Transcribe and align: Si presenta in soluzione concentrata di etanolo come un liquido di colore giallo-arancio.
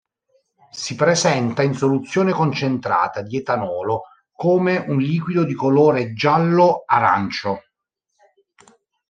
Si 0.71 0.95
presenta 0.95 1.61
in 1.61 1.75
soluzione 1.75 2.31
concentrata 2.31 3.21
di 3.21 3.37
etanolo 3.37 4.05
come 4.31 4.77
un 4.77 4.97
liquido 4.97 5.43
di 5.43 5.53
colore 5.53 6.13
giallo-arancio. 6.13 7.61